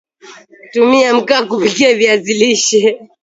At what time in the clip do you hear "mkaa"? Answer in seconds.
1.13-1.45